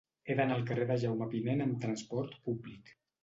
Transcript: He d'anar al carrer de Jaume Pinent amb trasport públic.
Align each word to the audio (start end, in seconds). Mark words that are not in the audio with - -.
He 0.29 0.35
d'anar 0.37 0.55
al 0.59 0.63
carrer 0.69 0.87
de 0.91 0.95
Jaume 1.03 1.27
Pinent 1.35 1.61
amb 1.67 1.77
trasport 1.85 2.35
públic. 2.49 2.93